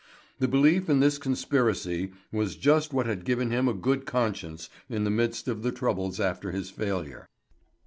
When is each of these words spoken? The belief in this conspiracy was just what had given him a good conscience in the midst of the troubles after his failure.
The 0.39 0.47
belief 0.47 0.89
in 0.89 0.99
this 0.99 1.19
conspiracy 1.19 2.11
was 2.31 2.55
just 2.55 2.91
what 2.91 3.05
had 3.05 3.23
given 3.23 3.51
him 3.51 3.67
a 3.67 3.73
good 3.75 4.07
conscience 4.07 4.67
in 4.89 5.03
the 5.03 5.11
midst 5.11 5.47
of 5.47 5.61
the 5.61 5.71
troubles 5.71 6.19
after 6.19 6.51
his 6.51 6.71
failure. 6.71 7.29